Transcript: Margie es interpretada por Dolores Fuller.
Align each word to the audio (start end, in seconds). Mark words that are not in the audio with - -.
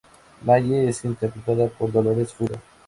Margie 0.41 0.89
es 0.89 1.05
interpretada 1.05 1.67
por 1.67 1.91
Dolores 1.91 2.33
Fuller. 2.33 2.59